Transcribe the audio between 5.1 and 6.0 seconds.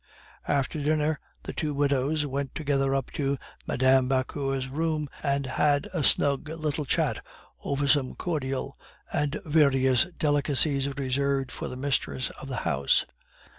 and had